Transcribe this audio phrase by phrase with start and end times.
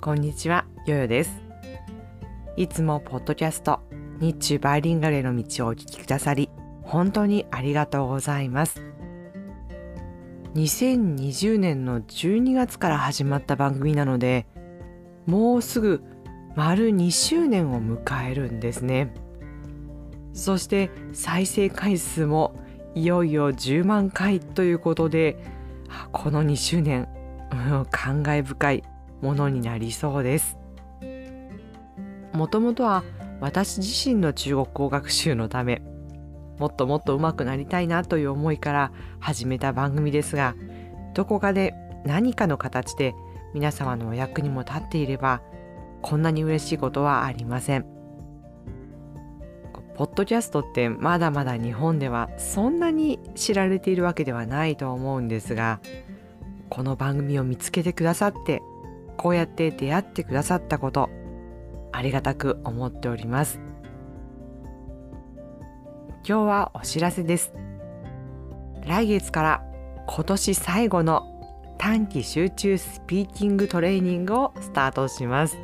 [0.00, 1.42] こんにちは、ヨヨです。
[2.56, 3.80] いつもポッドキャスト、
[4.20, 6.50] 日中バイリンガルへの道をお聞きくださり、
[6.82, 8.80] 本当にありがとうございます。
[10.54, 14.46] 2020年の12月から始まった番組なので、
[15.26, 16.04] もうすぐ
[16.54, 19.12] 丸2周年を迎えるんですね。
[20.32, 22.54] そして再生回数も
[22.94, 25.36] いよいよ10万回ということで、
[26.12, 27.08] この2周年、
[27.50, 28.84] うん感慨深い
[29.20, 30.58] ものになりそうです。
[32.32, 33.04] もともとは
[33.40, 35.82] 私自身の中国語学習のため
[36.58, 40.54] もっともっと上手くなりたいなという思いから始めた番組ですが
[41.14, 43.14] どこかで何かの形で
[43.54, 45.42] 皆様のお役にも立っていれば
[46.02, 47.86] こんなに嬉しいことはありません。
[49.96, 55.80] ポッドキャストってまだまだ日本ではそんなに知られているわけではないと思うんですが
[56.68, 58.62] この番組を見つけてくださって
[59.18, 61.10] こうやって出会ってくださったこと
[61.92, 63.60] ありがたく思っております。
[66.26, 67.52] 今日はお知らせです。
[68.86, 69.64] 来月から
[70.06, 71.34] 今年最後の
[71.78, 75.56] 短期集中スピーキングトレーニングをスタートします。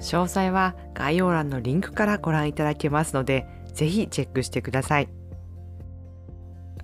[0.00, 5.08] 詳細は概要欄のリンクからご覧いただけますのでぜひチェックしてください。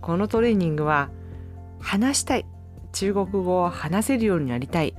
[0.00, 1.10] このトレーニングは
[1.78, 2.46] 話したい。
[2.92, 4.94] 中国語を話せるようになりたい。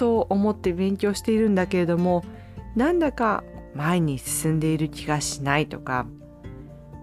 [0.00, 2.24] と思って勉強しているんだけれども
[2.74, 6.06] なんだか前に進んでいる気がしないとか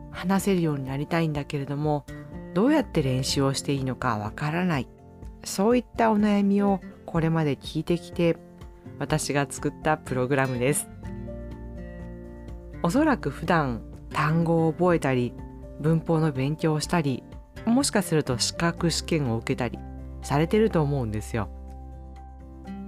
[0.10, 2.08] 話せるようになりたいんだけれども
[2.56, 4.88] どうやって練習をしていいのかわからない。
[5.44, 8.36] そういったお悩みをこれまで聞いてきて
[8.98, 10.90] 私が作ったプログラムです。
[12.82, 15.36] おそらく普段単語を覚えたり
[15.80, 17.24] 文法の勉強をしたり
[17.68, 19.78] もしかすると資格試験を受けたり
[20.24, 21.50] されてると思うんですよ。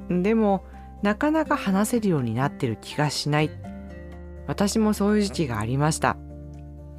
[0.09, 0.63] でも
[1.01, 3.49] なかなか話せるようになってる気がしない。
[4.47, 6.17] 私もそういう時期がありました。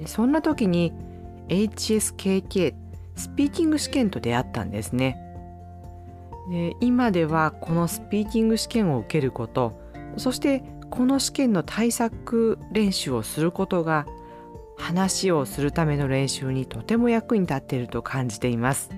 [0.06, 0.92] そんな時に
[1.48, 2.74] HSKK
[3.16, 5.18] スピーキング試験と出会ったんですね。
[6.50, 9.80] で今ではこのスピーキング試験を受けること
[10.16, 14.06] そしてこの試験の対策練習をすることが
[14.76, 18.90] 話をするための練習にとても役に立っていると感じています。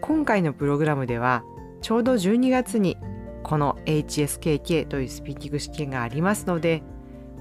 [0.00, 1.44] 今回のプログラムでは
[1.80, 2.96] ちょうど12月に
[3.42, 6.82] この HSKK というスピーキング試験がありますので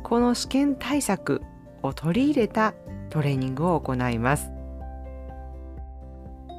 [0.04, 1.42] この試験対策
[1.84, 2.74] を取り入れた
[3.10, 4.52] トレーニングを行います。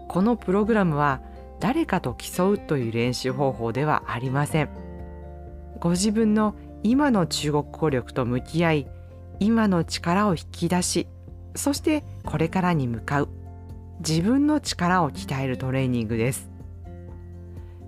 [0.08, 1.20] このプログラムは
[1.60, 4.68] 誰かと競うという練習方法ではありません。
[5.80, 8.86] ご自分の今の中国語力と向き合い
[9.40, 11.08] 今の力を引き出し
[11.54, 13.28] そしてこれからに向かう
[14.00, 16.50] 自分の力を鍛えるトレーニングです。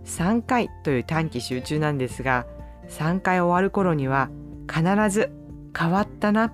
[0.04, 2.46] 3回という短期集中なんですが
[2.88, 4.30] 3回終わる頃には
[4.68, 5.32] 必ず
[5.76, 6.52] 変わったな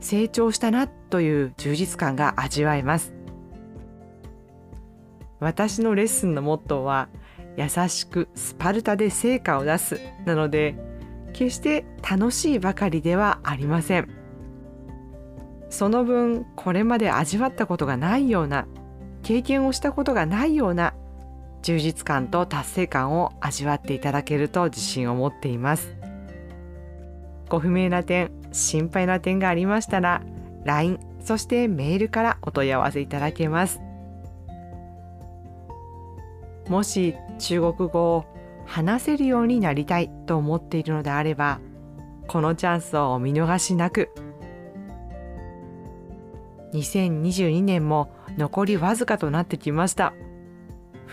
[0.00, 3.14] 成長したなという充実感が味わえます。
[5.40, 7.08] 私のレッスンのモットーは
[7.56, 10.76] 優しくスパルタで成果を出すなので
[11.32, 14.08] 決して楽しいばかりではありません。
[15.68, 18.66] その分これまで味わったことがないような
[19.22, 20.94] 経験をしたことがないような
[21.64, 25.96] 充実感と達成感を味わっていただけると自信を持っています。
[27.48, 30.22] ご不明な点心配な点がありましたら
[30.64, 33.80] LINE そしてメールからお問い合わせいただけます。
[36.68, 38.26] もし中国語を
[38.66, 41.60] 話せるようになりたいと思っているのであれば
[42.28, 44.10] このチャンスをお見逃しなく。
[46.74, 50.12] 2022年も残りわずかとなってきました。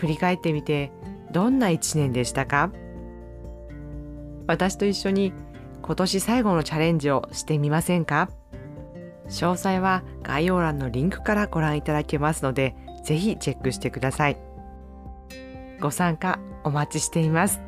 [0.02, 0.90] 振り返ってみて
[1.30, 2.72] どんな一年でしたか？
[4.48, 5.32] 私と一緒に
[5.80, 8.28] 今年最後のチャレンジをしてみませんか？
[9.28, 12.74] 詳細は概要欄のリンクからご覧いただけますので
[13.04, 14.38] ぜひチェックしてください。
[15.80, 17.60] ご参加お待ちしています。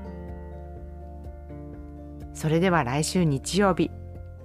[2.33, 3.93] それでは来週日曜日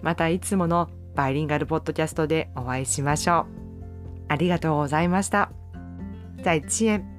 [0.03, 4.25] またいつものバイリンガルポッドキャストでお会いしましょう。
[4.27, 5.51] ありがとうございました。
[6.43, 7.18] 再见。